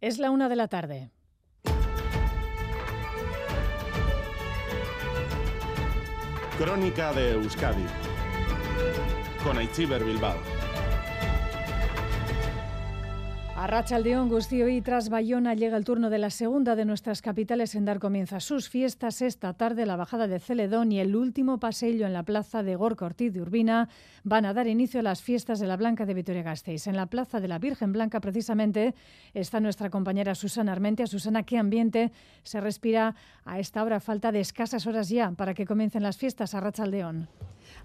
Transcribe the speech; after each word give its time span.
Es 0.00 0.18
la 0.18 0.30
una 0.30 0.48
de 0.48 0.54
la 0.54 0.68
tarde. 0.68 1.10
Crónica 6.56 7.12
de 7.12 7.32
Euskadi 7.32 7.84
con 9.42 9.58
Aichiber 9.58 10.04
Bilbao. 10.04 10.57
A 13.60 13.66
Rachaldeón, 13.66 14.28
Gustío 14.28 14.68
y 14.68 14.80
tras 14.82 15.08
Bayona 15.08 15.52
llega 15.52 15.76
el 15.76 15.84
turno 15.84 16.10
de 16.10 16.18
la 16.18 16.30
segunda 16.30 16.76
de 16.76 16.84
nuestras 16.84 17.22
capitales 17.22 17.74
en 17.74 17.84
dar 17.84 17.98
comienzo 17.98 18.36
a 18.36 18.40
sus 18.40 18.68
fiestas. 18.68 19.20
Esta 19.20 19.52
tarde 19.52 19.84
la 19.84 19.96
bajada 19.96 20.28
de 20.28 20.38
Celedón 20.38 20.92
y 20.92 21.00
el 21.00 21.16
último 21.16 21.58
paseo 21.58 22.06
en 22.06 22.12
la 22.12 22.22
plaza 22.22 22.62
de 22.62 22.76
Gorka 22.76 23.06
Ortiz 23.06 23.32
de 23.32 23.40
Urbina 23.40 23.88
van 24.22 24.44
a 24.44 24.54
dar 24.54 24.68
inicio 24.68 25.00
a 25.00 25.02
las 25.02 25.22
fiestas 25.22 25.58
de 25.58 25.66
la 25.66 25.76
Blanca 25.76 26.06
de 26.06 26.14
Vitoria-Gasteiz. 26.14 26.86
En 26.86 26.94
la 26.94 27.06
plaza 27.06 27.40
de 27.40 27.48
la 27.48 27.58
Virgen 27.58 27.92
Blanca 27.92 28.20
precisamente 28.20 28.94
está 29.34 29.58
nuestra 29.58 29.90
compañera 29.90 30.36
Susana 30.36 30.70
Armentia. 30.70 31.08
Susana, 31.08 31.42
¿qué 31.42 31.58
ambiente 31.58 32.12
se 32.44 32.60
respira 32.60 33.16
a 33.44 33.58
esta 33.58 33.82
hora? 33.82 33.98
Falta 33.98 34.30
de 34.30 34.38
escasas 34.38 34.86
horas 34.86 35.08
ya 35.08 35.32
para 35.32 35.54
que 35.54 35.66
comiencen 35.66 36.04
las 36.04 36.16
fiestas 36.16 36.54
a 36.54 36.60
Rachaldeón. 36.60 37.26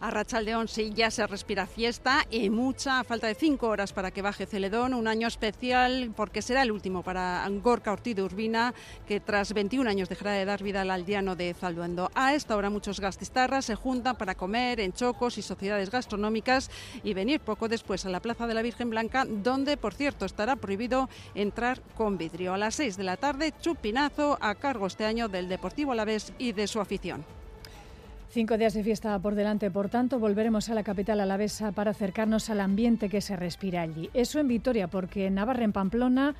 A 0.03 0.11
Rachaldeón 0.11 0.67
sí 0.67 0.91
ya 0.93 1.09
se 1.09 1.25
respira 1.27 1.65
fiesta 1.65 2.27
y 2.29 2.49
mucha, 2.49 3.05
falta 3.05 3.27
de 3.27 3.35
cinco 3.35 3.69
horas 3.69 3.93
para 3.93 4.11
que 4.11 4.21
baje 4.21 4.45
Celedón, 4.45 4.93
un 4.93 5.07
año 5.07 5.29
especial 5.29 6.11
porque 6.13 6.41
será 6.41 6.63
el 6.63 6.73
último 6.73 7.03
para 7.03 7.47
Gorka 7.49 7.93
Ortiz 7.93 8.13
de 8.13 8.21
Urbina, 8.21 8.73
que 9.07 9.21
tras 9.21 9.53
21 9.53 9.89
años 9.89 10.09
dejará 10.09 10.31
de 10.33 10.43
dar 10.43 10.61
vida 10.61 10.81
al 10.81 10.91
aldeano 10.91 11.37
de 11.37 11.53
Zalduendo. 11.53 12.11
A 12.15 12.35
esta 12.35 12.57
hora 12.57 12.69
muchos 12.69 12.99
gastistarras 12.99 13.63
se 13.63 13.75
juntan 13.75 14.17
para 14.17 14.35
comer 14.35 14.81
en 14.81 14.91
chocos 14.91 15.37
y 15.37 15.41
sociedades 15.41 15.89
gastronómicas 15.89 16.69
y 17.01 17.13
venir 17.13 17.39
poco 17.39 17.69
después 17.69 18.05
a 18.05 18.09
la 18.09 18.19
Plaza 18.19 18.45
de 18.45 18.55
la 18.55 18.61
Virgen 18.61 18.89
Blanca, 18.89 19.23
donde, 19.25 19.77
por 19.77 19.93
cierto, 19.93 20.25
estará 20.25 20.57
prohibido 20.57 21.07
entrar 21.33 21.81
con 21.95 22.17
vidrio. 22.17 22.53
A 22.53 22.57
las 22.57 22.75
6 22.75 22.97
de 22.97 23.03
la 23.03 23.15
tarde, 23.15 23.53
chupinazo 23.61 24.37
a 24.41 24.55
cargo 24.55 24.85
este 24.85 25.05
año 25.05 25.29
del 25.29 25.47
Deportivo 25.47 25.93
Alavés 25.93 26.33
y 26.37 26.51
de 26.51 26.67
su 26.67 26.81
afición. 26.81 27.23
Cinco 28.33 28.57
días 28.57 28.73
de 28.73 28.83
fiesta 28.83 29.19
por 29.19 29.35
delante, 29.35 29.69
por 29.69 29.89
tanto, 29.89 30.17
volveremos 30.17 30.67
a 30.67 30.73
la 30.73 30.81
capital 30.81 31.19
alavesa 31.19 31.71
para 31.71 31.91
acercarnos 31.91 32.49
al 32.49 32.61
ambiente 32.61 33.07
que 33.07 33.21
se 33.21 33.35
respira 33.35 33.83
allí. 33.83 34.09
Eso 34.15 34.39
en 34.39 34.47
Vitoria, 34.47 34.87
porque 34.87 35.27
en 35.27 35.35
Navarra, 35.35 35.63
en 35.63 35.71
Pamplona, 35.71 36.33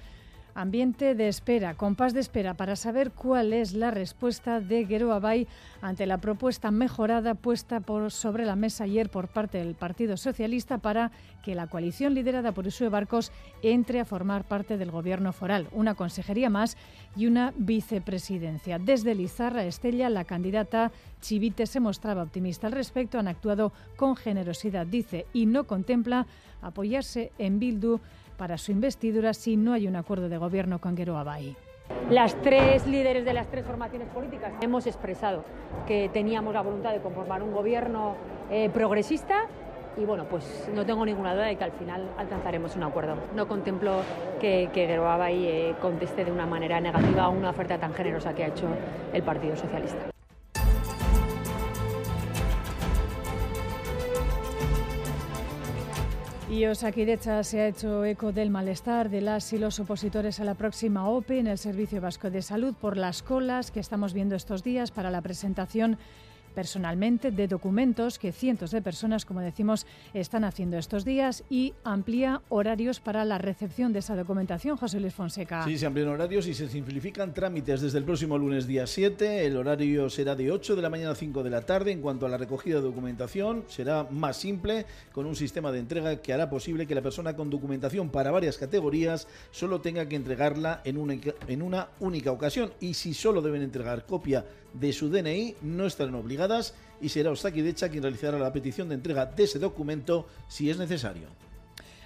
Ambiente 0.56 1.16
de 1.16 1.30
espera, 1.30 1.73
compás 1.73 2.14
de 2.14 2.20
espera 2.20 2.54
para 2.54 2.76
saber 2.76 3.09
cuál 3.09 3.54
es 3.54 3.73
la 3.73 3.90
respuesta 3.90 4.59
de 4.59 4.86
Geroa 4.86 5.18
Bay 5.18 5.48
ante 5.82 6.06
la 6.06 6.20
propuesta 6.20 6.70
mejorada 6.70 7.34
puesta 7.34 7.80
por, 7.80 8.12
sobre 8.12 8.46
la 8.46 8.56
mesa 8.56 8.84
ayer 8.84 9.09
por 9.09 9.30
parte 9.30 9.58
del 9.58 9.74
Partido 9.74 10.16
Socialista 10.16 10.78
para 10.78 11.12
que 11.42 11.56
la 11.56 11.66
coalición 11.66 12.14
liderada 12.14 12.52
por 12.52 12.68
Usue 12.68 12.90
Barcos 12.90 13.31
entre 13.64 14.00
a 14.00 14.06
formar 14.06 14.44
parte 14.44 14.78
del 14.78 14.92
gobierno 14.92 15.34
foral, 15.34 15.70
una 15.72 15.96
consejería 15.96 16.52
más 16.52 16.78
y 17.16 17.26
una 17.26 17.52
vicepresidencia. 17.58 18.78
Desde 18.78 19.16
Lizarra 19.16 19.66
Estella, 19.66 20.08
la 20.12 20.24
candidata 20.24 20.92
Chivite 21.20 21.66
se 21.66 21.80
mostraba 21.80 22.22
optimista 22.22 22.68
al 22.68 22.74
respecto, 22.74 23.18
han 23.18 23.28
actuado 23.28 23.74
con 23.96 24.16
generosidad, 24.16 24.86
dice, 24.86 25.26
y 25.34 25.48
no 25.48 25.64
contempla 25.64 26.28
apoyarse 26.62 27.31
en 27.40 27.58
Bildu 27.58 28.00
para 28.44 28.58
su 28.58 28.73
investidura 28.73 29.33
si 29.33 29.55
no 29.55 29.72
hay 29.72 29.88
un 29.88 29.95
acuerdo 29.95 30.27
de 30.27 30.38
gobierno 30.38 30.81
con 30.81 30.97
Geroa 30.97 31.23
Bay. 31.23 31.55
Las 32.09 32.36
tres 32.41 32.85
líderes 32.85 33.23
de 33.23 33.33
las 33.33 33.47
tres 33.47 33.66
formaciones 33.66 34.09
políticas 34.09 34.52
hemos 34.59 34.85
expresado 34.85 35.45
que 35.88 36.09
teníamos 36.11 36.53
la 36.53 36.61
voluntad 36.61 36.91
de 36.91 37.00
conformar 37.00 37.41
un 37.41 37.53
gobierno 37.53 38.17
eh, 38.52 38.69
progresista 38.69 39.47
y 39.95 40.03
bueno, 40.03 40.25
pues 40.25 40.69
no 40.75 40.85
tengo 40.85 41.05
ninguna 41.05 41.33
duda 41.33 41.45
de 41.45 41.55
que 41.55 41.63
al 41.63 41.72
final 41.72 42.05
alcanzaremos 42.17 42.75
un 42.75 42.83
acuerdo. 42.83 43.16
No 43.33 43.47
contemplo 43.47 44.02
que, 44.41 44.69
que 44.73 44.88
Geroa 44.88 45.16
Bay 45.16 45.45
eh, 45.45 45.75
conteste 45.81 46.25
de 46.25 46.31
una 46.33 46.45
manera 46.45 46.81
negativa 46.81 47.23
a 47.23 47.30
una 47.30 47.52
oferta 47.52 47.78
tan 47.78 47.94
generosa 47.94 48.35
que 48.35 48.44
ha 48.44 48.47
hecho 48.47 48.67
el 49.13 49.23
Partido 49.23 49.55
Socialista. 49.55 50.12
Y 56.53 56.68
Osakidecha 56.68 57.44
se 57.44 57.62
ha 57.62 57.68
hecho 57.68 58.06
eco 58.06 58.31
del 58.31 58.52
malestar 58.52 59.09
de 59.09 59.22
las 59.22 59.52
y 59.53 59.58
los 59.58 59.80
opositores 59.80 60.40
a 60.40 60.44
la 60.44 60.53
próxima 60.53 61.09
OPE 61.09 61.40
en 61.40 61.47
el 61.47 61.58
Servicio 61.58 62.00
Vasco 62.00 62.30
de 62.30 62.44
Salud 62.44 62.75
por 62.80 62.96
las 62.96 63.24
colas 63.24 63.72
que 63.72 63.80
estamos 63.80 64.14
viendo 64.14 64.36
estos 64.36 64.62
días 64.62 64.92
para 64.92 65.09
la 65.09 65.24
presentación 65.24 65.97
personalmente 66.53 67.31
de 67.31 67.47
documentos 67.47 68.19
que 68.19 68.31
cientos 68.31 68.72
de 68.72 68.81
personas, 68.81 69.25
como 69.25 69.41
decimos, 69.41 69.86
están 70.14 70.44
haciendo 70.44 70.78
estos 70.78 71.06
días 71.06 71.44
y 71.50 71.74
amplía 71.84 72.41
horarios 72.50 73.00
para 73.00 73.25
la 73.25 73.38
recepción 73.38 73.94
de 73.94 74.00
esa 74.00 74.16
documentación, 74.16 74.78
José 74.78 75.00
Luis 75.00 75.13
Fonseca. 75.13 75.63
Sí, 75.66 75.78
se 75.78 75.86
amplían 75.86 76.09
horarios 76.09 76.47
y 76.47 76.53
se 76.53 76.68
simplifican 76.69 77.34
trámites 77.34 77.81
desde 77.81 77.97
el 77.97 78.06
próximo 78.06 78.38
lunes 78.38 78.68
día 78.68 78.88
7. 78.88 79.46
El 79.46 79.58
horario 79.58 80.09
será 80.09 80.36
de 80.36 80.52
8 80.52 80.75
de 80.75 80.81
la 80.81 80.90
mañana 80.90 81.12
a 81.12 81.16
5 81.16 81.44
de 81.44 81.50
la 81.50 81.62
tarde. 81.62 81.92
En 81.92 82.02
cuanto 82.02 82.25
a 82.25 82.30
la 82.30 82.38
recogida 82.38 82.75
de 82.75 82.81
documentación, 82.81 83.66
será 83.68 84.08
más 84.09 84.38
simple, 84.38 84.86
con 85.12 85.25
un 85.25 85.36
sistema 85.36 85.72
de 85.72 85.80
entrega 85.80 86.16
que 86.18 86.34
hará 86.34 86.50
posible 86.50 86.88
que 86.88 86.96
la 86.96 87.02
persona 87.02 87.36
con 87.36 87.50
documentación 87.50 88.09
para 88.09 88.31
varias 88.31 88.58
categorías 88.58 89.28
solo 89.52 89.81
tenga 89.81 90.08
que 90.08 90.16
entregarla 90.16 90.81
en 90.84 90.97
una, 90.97 91.16
en 91.47 91.62
una 91.62 91.90
única 92.00 92.31
ocasión. 92.31 92.74
Y 92.80 92.94
si 92.94 93.13
solo 93.13 93.42
deben 93.42 93.62
entregar 93.62 94.06
copia 94.06 94.46
de 94.73 94.94
su 94.94 95.09
DNI, 95.09 95.56
no 95.61 95.85
estarán 95.85 96.16
obligados 96.16 96.73
y 97.01 97.09
será 97.09 97.31
Decha 97.31 97.89
quien 97.89 98.03
realizará 98.03 98.38
la 98.39 98.53
petición 98.53 98.89
de 98.89 98.95
entrega 98.95 99.25
de 99.25 99.44
ese 99.44 99.59
documento 99.59 100.28
si 100.47 100.69
es 100.69 100.78
necesario. 100.78 101.28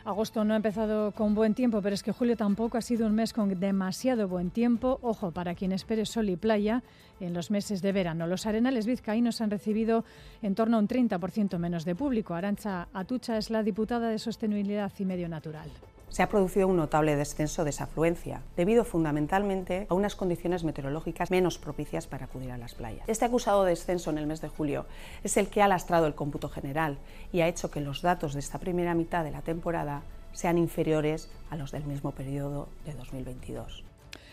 Agosto 0.06 0.46
no 0.46 0.54
ha 0.54 0.58
empezado 0.58 1.12
con 1.12 1.36
buen 1.36 1.54
tiempo, 1.54 1.82
pero 1.82 1.94
es 1.94 2.02
que 2.02 2.14
julio 2.14 2.38
tampoco 2.38 2.78
ha 2.78 2.82
sido 2.82 3.06
un 3.06 3.14
mes 3.14 3.34
con 3.34 3.60
demasiado 3.60 4.30
buen 4.30 4.52
tiempo. 4.52 5.00
Ojo, 5.02 5.32
para 5.32 5.54
quien 5.54 5.74
espere 5.74 6.06
sol 6.06 6.30
y 6.30 6.38
playa 6.38 6.82
en 7.20 7.34
los 7.34 7.52
meses 7.52 7.82
de 7.82 7.92
verano. 7.92 8.26
Los 8.26 8.46
arenales 8.46 8.86
vizcaínos 8.86 9.42
han 9.42 9.52
recibido 9.52 10.06
en 10.42 10.56
torno 10.56 10.78
a 10.78 10.80
un 10.80 10.88
30% 10.88 11.58
menos 11.58 11.84
de 11.84 11.94
público. 11.94 12.36
Arancha 12.36 12.88
Atucha 12.94 13.38
es 13.38 13.50
la 13.50 13.64
diputada 13.64 14.08
de 14.08 14.18
Sostenibilidad 14.18 14.94
y 14.98 15.04
Medio 15.04 15.28
Natural 15.28 15.70
se 16.10 16.24
ha 16.24 16.30
producido 16.30 16.68
un 16.68 16.78
notable 16.78 17.16
descenso 17.16 17.64
de 17.64 17.72
esa 17.72 17.86
afluencia, 17.86 18.42
debido 18.56 18.84
fundamentalmente 18.86 19.88
a 19.90 19.94
unas 19.94 20.16
condiciones 20.16 20.64
meteorológicas 20.64 21.32
menos 21.32 21.58
propicias 21.58 22.08
para 22.08 22.26
acudir 22.26 22.52
a 22.52 22.58
las 22.58 22.76
playas. 22.76 23.08
Este 23.08 23.26
acusado 23.26 23.64
descenso 23.66 24.10
en 24.10 24.18
el 24.18 24.28
mes 24.28 24.42
de 24.42 24.50
julio 24.50 24.86
es 25.24 25.38
el 25.38 25.48
que 25.48 25.62
ha 25.62 25.68
lastrado 25.68 26.08
el 26.08 26.16
cómputo 26.16 26.50
general 26.50 26.98
y 27.32 27.42
ha 27.42 27.48
hecho 27.48 27.72
que 27.72 27.82
los 27.82 28.02
datos 28.02 28.34
de 28.34 28.40
esta 28.40 28.60
primera 28.60 28.94
mitad 28.96 29.24
de 29.24 29.32
la 29.32 29.42
temporada 29.42 30.04
sean 30.34 30.58
inferiores 30.58 31.30
a 31.50 31.56
los 31.56 31.72
del 31.72 31.84
mismo 31.86 32.12
periodo 32.12 32.70
de 32.86 32.94
2022. 32.94 33.87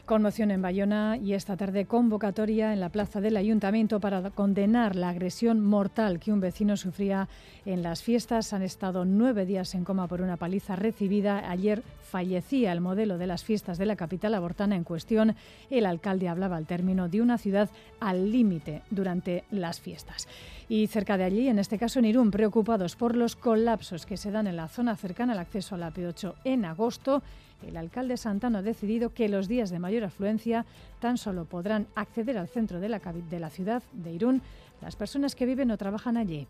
Conmoción 0.06 0.50
en 0.50 0.60
Bayona 0.60 1.16
y 1.16 1.32
esta 1.32 1.56
tarde 1.56 1.86
convocatoria 1.86 2.74
en 2.74 2.80
la 2.80 2.90
plaza 2.90 3.22
del 3.22 3.38
ayuntamiento 3.38 4.00
para 4.00 4.28
condenar 4.28 4.96
la 4.96 5.08
agresión 5.08 5.64
mortal 5.64 6.20
que 6.20 6.30
un 6.30 6.40
vecino 6.40 6.76
sufría 6.76 7.26
en 7.64 7.82
las 7.82 8.02
fiestas. 8.02 8.52
Han 8.52 8.60
estado 8.60 9.06
nueve 9.06 9.46
días 9.46 9.74
en 9.74 9.84
coma 9.84 10.06
por 10.06 10.20
una 10.20 10.36
paliza 10.36 10.76
recibida. 10.76 11.48
Ayer 11.48 11.82
fallecía 12.02 12.72
el 12.72 12.82
modelo 12.82 13.16
de 13.16 13.26
las 13.26 13.44
fiestas 13.44 13.78
de 13.78 13.86
la 13.86 13.96
capital 13.96 14.34
abortana 14.34 14.76
en 14.76 14.84
cuestión. 14.84 15.36
El 15.70 15.86
alcalde 15.86 16.28
hablaba 16.28 16.58
al 16.58 16.66
término 16.66 17.08
de 17.08 17.22
una 17.22 17.38
ciudad 17.38 17.70
al 17.98 18.30
límite 18.30 18.82
durante 18.90 19.44
las 19.50 19.80
fiestas. 19.80 20.28
Y 20.68 20.86
cerca 20.86 21.16
de 21.16 21.24
allí, 21.24 21.48
en 21.48 21.58
este 21.58 21.78
caso 21.78 21.98
en 21.98 22.04
Irún, 22.04 22.30
preocupados 22.30 22.94
por 22.94 23.16
los 23.16 23.36
colapsos 23.36 24.04
que 24.04 24.18
se 24.18 24.30
dan 24.30 24.48
en 24.48 24.56
la 24.56 24.68
zona 24.68 24.96
cercana 24.96 25.32
al 25.32 25.38
acceso 25.38 25.76
a 25.76 25.78
la 25.78 25.94
P8 25.94 26.34
en 26.44 26.66
agosto, 26.66 27.22
el 27.66 27.76
alcalde 27.76 28.16
Santano 28.16 28.58
ha 28.58 28.62
decidido 28.62 29.12
que 29.12 29.28
los 29.28 29.48
días 29.48 29.70
de 29.70 29.78
mayor 29.78 30.04
afluencia 30.04 30.66
tan 31.00 31.18
solo 31.18 31.44
podrán 31.44 31.86
acceder 31.94 32.38
al 32.38 32.48
centro 32.48 32.80
de 32.80 32.88
la, 32.88 33.50
ciudad 33.50 33.82
de 33.92 34.12
Irún 34.12 34.42
las 34.80 34.96
personas 34.96 35.34
que 35.34 35.46
viven 35.46 35.70
o 35.70 35.78
trabajan 35.78 36.16
allí. 36.16 36.46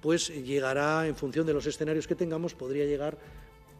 Pues 0.00 0.28
llegará, 0.28 1.06
en 1.06 1.16
función 1.16 1.46
de 1.46 1.54
los 1.54 1.66
escenarios 1.66 2.06
que 2.06 2.14
tengamos, 2.14 2.54
podría 2.54 2.84
llegar 2.84 3.18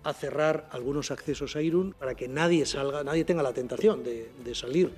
a 0.03 0.13
cerrar 0.13 0.69
algunos 0.73 1.11
accesos 1.11 1.57
a 1.57 1.63
Irún 1.63 1.95
para 1.99 2.15
que 2.15 2.29
nadie 2.29 2.65
salga, 2.67 3.05
nadie 3.05 3.25
tenga 3.25 3.43
la 3.43 3.53
tentación 3.53 4.03
de, 4.03 4.55
salir 4.55 4.91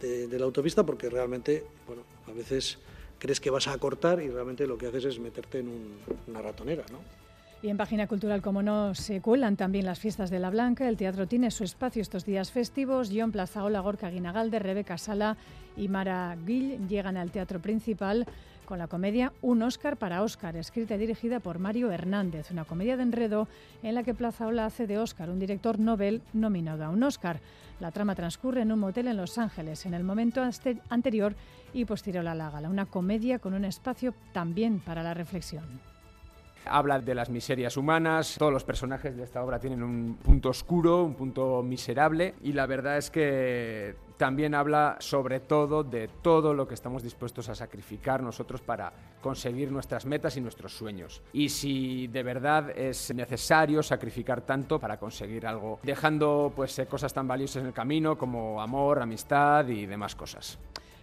de, 0.00 0.38
la 0.38 0.44
autopista, 0.44 0.84
porque 0.84 1.08
realmente, 1.08 1.64
bueno, 1.86 2.02
a 2.26 2.32
veces 2.32 2.78
crees 3.18 3.40
que 3.40 3.50
vas 3.50 3.68
a 3.68 3.78
cortar 3.78 4.20
y 4.20 4.28
realmente 4.28 4.66
lo 4.66 4.76
que 4.76 4.86
haces 4.86 5.04
es 5.04 5.18
meterte 5.18 5.60
en 5.60 5.70
una 6.26 6.42
ratonera, 6.42 6.84
¿no? 6.90 7.19
Y 7.62 7.68
en 7.68 7.76
Página 7.76 8.06
Cultural, 8.06 8.40
como 8.40 8.62
no, 8.62 8.94
se 8.94 9.20
cuelan 9.20 9.56
también 9.56 9.84
las 9.84 9.98
fiestas 9.98 10.30
de 10.30 10.38
la 10.38 10.48
Blanca. 10.48 10.88
El 10.88 10.96
teatro 10.96 11.28
tiene 11.28 11.50
su 11.50 11.62
espacio 11.62 12.00
estos 12.00 12.24
días 12.24 12.50
festivos. 12.50 13.10
John 13.14 13.32
Plazaola, 13.32 13.80
Gorka 13.80 14.08
Guinagalde, 14.08 14.58
Rebeca 14.58 14.96
Sala 14.96 15.36
y 15.76 15.88
Mara 15.88 16.38
Gill 16.46 16.88
llegan 16.88 17.18
al 17.18 17.30
teatro 17.30 17.60
principal 17.60 18.26
con 18.64 18.78
la 18.78 18.86
comedia 18.86 19.32
Un 19.42 19.62
Oscar 19.62 19.98
para 19.98 20.22
Oscar, 20.22 20.56
escrita 20.56 20.94
y 20.94 20.98
dirigida 20.98 21.40
por 21.40 21.58
Mario 21.58 21.90
Hernández, 21.90 22.50
una 22.50 22.64
comedia 22.64 22.96
de 22.96 23.02
enredo 23.02 23.48
en 23.82 23.94
la 23.94 24.04
que 24.04 24.14
Plazaola 24.14 24.64
hace 24.64 24.86
de 24.86 24.96
Oscar, 24.96 25.28
un 25.28 25.40
director 25.40 25.78
Nobel 25.78 26.22
nominado 26.32 26.84
a 26.84 26.88
un 26.88 27.02
Oscar. 27.02 27.40
La 27.78 27.90
trama 27.90 28.14
transcurre 28.14 28.62
en 28.62 28.72
un 28.72 28.78
motel 28.78 29.08
en 29.08 29.16
Los 29.16 29.38
Ángeles, 29.38 29.84
en 29.86 29.94
el 29.94 30.04
momento 30.04 30.42
anterior 30.88 31.34
y 31.74 31.84
posterior 31.84 32.26
a 32.26 32.34
la 32.34 32.48
gala, 32.48 32.70
una 32.70 32.86
comedia 32.86 33.38
con 33.38 33.52
un 33.52 33.64
espacio 33.64 34.14
también 34.32 34.78
para 34.78 35.02
la 35.02 35.14
reflexión. 35.14 35.64
Habla 36.66 37.00
de 37.00 37.14
las 37.14 37.30
miserias 37.30 37.76
humanas, 37.76 38.36
todos 38.38 38.52
los 38.52 38.64
personajes 38.64 39.16
de 39.16 39.24
esta 39.24 39.42
obra 39.42 39.58
tienen 39.58 39.82
un 39.82 40.18
punto 40.22 40.50
oscuro, 40.50 41.04
un 41.04 41.14
punto 41.14 41.62
miserable 41.62 42.34
y 42.42 42.52
la 42.52 42.66
verdad 42.66 42.98
es 42.98 43.10
que 43.10 43.96
también 44.20 44.54
habla 44.54 44.96
sobre 45.00 45.40
todo 45.40 45.82
de 45.82 46.08
todo 46.20 46.52
lo 46.52 46.68
que 46.68 46.74
estamos 46.74 47.02
dispuestos 47.02 47.48
a 47.48 47.54
sacrificar 47.54 48.22
nosotros 48.22 48.60
para 48.60 48.92
conseguir 49.22 49.72
nuestras 49.72 50.04
metas 50.04 50.36
y 50.36 50.42
nuestros 50.42 50.76
sueños. 50.76 51.22
Y 51.32 51.48
si 51.48 52.06
de 52.08 52.22
verdad 52.22 52.68
es 52.78 53.14
necesario 53.14 53.82
sacrificar 53.82 54.42
tanto 54.42 54.78
para 54.78 54.98
conseguir 54.98 55.46
algo, 55.46 55.80
dejando 55.82 56.52
pues 56.54 56.78
eh, 56.78 56.86
cosas 56.86 57.14
tan 57.14 57.26
valiosas 57.26 57.62
en 57.62 57.68
el 57.68 57.72
camino 57.72 58.18
como 58.18 58.60
amor, 58.60 59.00
amistad 59.00 59.66
y 59.68 59.86
demás 59.86 60.14
cosas. 60.14 60.58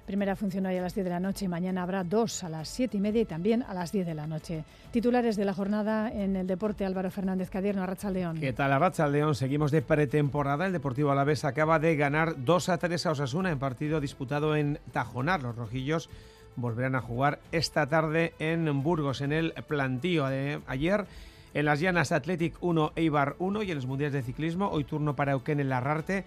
Primera 0.08 0.38
función 0.38 0.66
a 0.66 0.72
las 0.72 0.96
10 0.96 1.04
de 1.04 1.10
la 1.10 1.20
noche 1.20 1.44
y 1.44 1.48
mañana 1.50 1.84
habrá 1.84 2.06
dos 2.06 2.42
a 2.46 2.48
las 2.48 2.70
7 2.70 2.96
y 2.96 3.02
media 3.02 3.22
y 3.24 3.26
también 3.26 3.64
a 3.64 3.74
las 3.74 3.92
10 3.92 4.06
de 4.06 4.14
la 4.14 4.26
noche. 4.26 4.64
Titulares 4.90 5.36
de 5.36 5.44
la 5.44 5.54
jornada 5.54 6.10
en 6.10 6.38
el 6.38 6.48
deporte, 6.48 6.86
Álvaro 6.86 7.12
Fernández 7.12 7.50
Cadierno, 7.50 7.84
Arracha 7.84 8.10
León. 8.10 8.40
¿Qué 8.40 8.54
tal, 8.54 8.72
Arracha 8.72 9.06
León? 9.10 9.36
Seguimos 9.36 9.70
de 9.70 9.82
pretemporada. 9.82 10.66
El 10.66 10.72
Deportivo 10.72 11.12
Alavés 11.12 11.44
acaba 11.44 11.78
de 11.80 11.98
ganar 11.98 12.36
2 12.46 12.70
a 12.70 12.78
3 12.78 13.06
a 13.06 13.12
Osasuna 13.12 13.52
en 13.52 13.60
partido 13.60 14.00
disputado 14.00 14.56
en 14.56 14.80
Tajonar. 14.94 15.44
Los 15.44 15.58
rojillos 15.58 16.10
volverán 16.56 16.96
a 16.96 17.02
jugar 17.02 17.40
esta 17.52 17.88
tarde 17.88 18.34
en 18.40 18.82
Burgos, 18.84 19.20
en 19.20 19.34
el 19.34 19.52
plantío 19.68 20.28
de 20.28 20.62
ayer. 20.68 21.06
En 21.54 21.66
las 21.66 21.82
llanas 21.82 22.14
Athletic 22.14 22.56
1, 22.62 22.94
Eibar 22.96 23.36
1 23.40 23.62
y 23.62 23.72
en 23.72 23.76
los 23.76 23.88
mundiales 23.88 24.14
de 24.14 24.24
ciclismo, 24.24 24.70
hoy 24.70 24.86
turno 24.86 25.18
para 25.18 25.34
Euken 25.34 25.68
Larrarte 25.68 26.24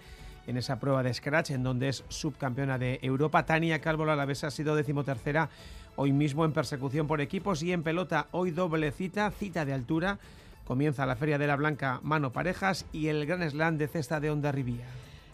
en 0.47 0.57
esa 0.57 0.79
prueba 0.79 1.03
de 1.03 1.13
Scratch, 1.13 1.51
en 1.51 1.63
donde 1.63 1.89
es 1.89 2.03
subcampeona 2.09 2.77
de 2.77 2.99
Europa. 3.01 3.45
Tania 3.45 3.79
Calvo, 3.79 4.05
la 4.05 4.25
vez 4.25 4.43
ha 4.43 4.51
sido 4.51 4.75
decimotercera 4.75 5.49
hoy 5.95 6.13
mismo 6.13 6.45
en 6.45 6.51
persecución 6.51 7.07
por 7.07 7.21
equipos 7.21 7.63
y 7.63 7.73
en 7.73 7.83
pelota 7.83 8.27
hoy 8.31 8.51
doble 8.51 8.91
cita, 8.91 9.31
cita 9.31 9.65
de 9.65 9.73
altura. 9.73 10.19
Comienza 10.65 11.05
la 11.05 11.15
Feria 11.15 11.37
de 11.37 11.47
la 11.47 11.55
Blanca 11.55 11.99
Mano 12.03 12.31
Parejas 12.31 12.85
y 12.93 13.07
el 13.07 13.25
Gran 13.25 13.49
Slam 13.49 13.77
de 13.77 13.87
cesta 13.87 14.19
de 14.19 14.31
Onda 14.31 14.51
Rivía. 14.51 14.85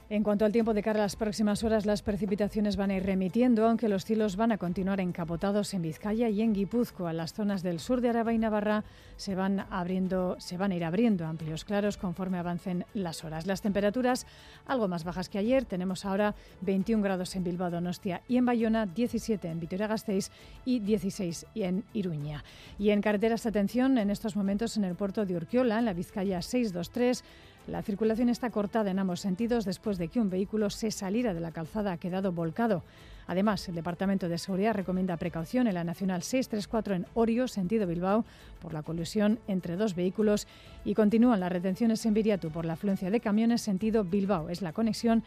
En 0.10 0.24
cuanto 0.24 0.46
al 0.46 0.54
tiempo 0.54 0.74
de 0.74 0.82
cara 0.82 1.02
a 1.02 1.04
las 1.04 1.18
próximas 1.18 1.66
horas, 1.66 1.86
las 1.86 2.02
precipitaciones 2.02 2.78
van 2.78 2.92
a 2.92 2.96
ir 2.96 3.06
remitiendo, 3.06 3.68
aunque 3.68 3.90
los 3.90 4.06
cielos 4.06 4.38
van 4.38 4.54
a 4.54 4.58
continuar 4.58 5.02
encapotados 5.02 5.74
en 5.74 5.82
Vizcaya 5.82 6.30
y 6.30 6.42
en 6.42 6.54
Guipúzcoa. 6.54 7.12
Las 7.12 7.34
zonas 7.34 7.62
del 7.62 7.82
sur 7.82 8.00
de 8.00 8.08
Araba 8.08 8.32
y 8.32 8.38
Navarra 8.38 8.86
se 9.18 9.36
van, 9.36 9.66
abriendo, 9.70 10.38
se 10.40 10.56
van 10.56 10.72
a 10.72 10.76
ir 10.76 10.86
abriendo 10.86 11.26
amplios 11.26 11.66
claros 11.66 11.98
conforme 11.98 12.38
avancen 12.38 12.86
las 12.94 13.26
horas. 13.26 13.46
Las 13.48 13.62
temperaturas 13.62 14.26
algo 14.66 14.88
más 14.88 15.04
bajas 15.04 15.28
que 15.28 15.40
ayer. 15.40 15.66
Tenemos 15.66 16.06
ahora 16.06 16.36
21 16.62 17.04
grados 17.04 17.36
en 17.36 17.44
Bilbao, 17.44 17.70
Donostia 17.70 18.22
y 18.30 18.38
en 18.38 18.46
Bayona, 18.46 18.86
17 18.86 19.50
en 19.50 19.60
Vitoria-Gasteiz 19.60 20.32
y 20.64 20.80
16 20.80 21.48
en 21.56 21.84
Iruña. 21.92 22.46
Y 22.80 22.92
en 22.92 23.02
carreteras, 23.02 23.46
atención, 23.46 23.98
en 23.98 24.10
estos 24.10 24.38
momentos 24.38 24.78
en 24.78 24.86
el 24.86 24.96
puerto 24.96 25.26
de 25.26 25.36
Urquiola, 25.36 25.80
en 25.80 25.84
la 25.86 25.92
Vizcaya 25.92 26.42
623, 26.42 27.26
la 27.68 27.82
circulación 27.82 28.30
está 28.30 28.50
cortada 28.50 28.92
en 28.92 29.00
ambos 29.00 29.20
sentidos 29.20 29.66
después 29.66 29.98
de 29.98 30.08
que 30.08 30.22
un 30.22 30.30
vehículo 30.30 30.70
se 30.70 30.90
saliera 30.90 31.34
de 31.34 31.42
la 31.42 31.52
calzada 31.52 31.92
ha 31.92 31.98
quedado 31.98 32.32
volcado. 32.32 32.84
Además, 33.28 33.68
el 33.68 33.76
Departamento 33.76 34.30
de 34.30 34.38
Seguridad 34.38 34.74
recomienda 34.74 35.18
precaución 35.18 35.68
en 35.68 35.74
la 35.74 35.84
Nacional 35.84 36.24
634 36.24 36.96
en 36.96 37.06
Orio, 37.14 37.50
sentido 37.50 37.86
Bilbao, 37.86 38.24
por 38.62 38.74
la 38.74 38.84
colisión 38.84 39.38
entre 39.50 39.76
dos 39.76 39.96
vehículos 39.96 40.48
y 40.86 40.94
continúan 40.94 41.42
las 41.42 41.52
retenciones 41.52 42.06
en 42.06 42.14
Viriatu 42.14 42.52
por 42.52 42.64
la 42.64 42.74
afluencia 42.74 43.12
de 43.12 43.20
camiones 43.20 43.62
sentido 43.62 44.06
Bilbao. 44.06 44.48
Es 44.48 44.62
la 44.62 44.72
conexión 44.72 45.24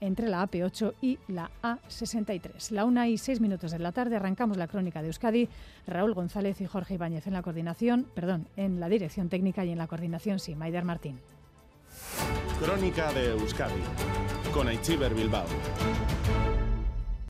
entre 0.00 0.28
la 0.28 0.48
AP8 0.48 0.94
y 1.02 1.18
la 1.26 1.50
A63. 1.62 2.70
La 2.70 2.84
una 2.84 3.08
y 3.08 3.18
seis 3.18 3.40
minutos 3.40 3.72
de 3.72 3.80
la 3.80 3.90
tarde 3.90 4.14
arrancamos 4.14 4.56
la 4.56 4.68
crónica 4.68 5.02
de 5.02 5.08
Euskadi. 5.08 5.48
Raúl 5.88 6.14
González 6.14 6.60
y 6.60 6.66
Jorge 6.66 6.94
Ibáñez 6.94 7.26
en 7.26 7.32
la 7.32 7.42
coordinación, 7.42 8.06
perdón, 8.14 8.46
en 8.56 8.78
la 8.78 8.88
dirección 8.88 9.28
técnica 9.28 9.64
y 9.64 9.72
en 9.72 9.78
la 9.78 9.88
coordinación, 9.88 10.38
sí, 10.38 10.54
Maider 10.54 10.84
Martín. 10.84 11.18
Crónica 12.60 13.12
de 13.12 13.32
Euskadi 13.32 13.82
con 14.52 14.66
Aichiber 14.66 15.14
Bilbao. 15.14 15.46